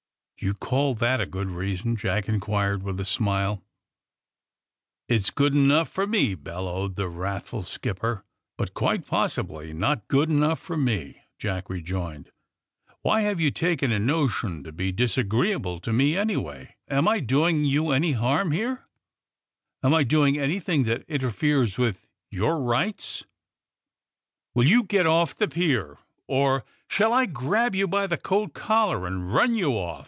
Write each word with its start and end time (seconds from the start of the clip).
''*^Do 0.41 0.45
you 0.47 0.53
call 0.55 0.95
that 0.95 1.21
a 1.21 1.27
good 1.27 1.49
reason!" 1.51 1.95
Jack 1.95 2.27
in 2.27 2.39
quired, 2.39 2.81
with 2.81 2.99
a 2.99 3.05
smile. 3.05 3.61
*^It's 5.07 5.29
good 5.29 5.53
enough 5.53 5.87
for 5.87 6.07
me," 6.07 6.33
bellowed 6.33 6.95
the 6.95 7.07
wrathful 7.07 7.61
skipper. 7.61 8.23
^ 8.23 8.23
*But 8.57 8.73
quite 8.73 9.05
possibly 9.05 9.71
not 9.71 10.07
good 10.07 10.31
enough 10.31 10.57
for 10.59 10.75
me, 10.75 11.17
''Jack 11.37 11.69
rejoined. 11.69 12.31
^*Why 13.05 13.21
have 13.21 13.39
you 13.39 13.51
taken 13.51 13.91
a 13.91 13.99
notion 13.99 14.63
to 14.63 14.71
be 14.71 14.91
disagreeable 14.91 15.79
to 15.79 15.93
me, 15.93 16.17
anyway? 16.17 16.73
Am 16.87 17.07
I 17.07 17.19
doing 17.19 17.63
you 17.63 17.91
any 17.91 18.13
harm 18.13 18.51
here 18.51 18.87
1 19.81 19.93
Am 19.93 19.93
I 19.93 20.01
doing 20.01 20.39
anything 20.39 20.85
that 20.85 21.05
interferes 21.07 21.77
with 21.77 22.07
your 22.31 22.59
rights 22.59 23.25
1" 24.53 24.63
Will 24.65 24.71
you 24.71 24.83
get 24.85 25.05
off 25.05 25.37
the 25.37 25.47
pier, 25.47 25.99
or 26.25 26.65
shall 26.87 27.13
I 27.13 27.27
grab 27.27 27.75
you 27.75 27.87
by 27.87 28.07
the 28.07 28.17
coat 28.17 28.55
collar 28.55 29.05
and 29.05 29.31
run 29.31 29.53
you 29.53 29.73
off!" 29.73 29.99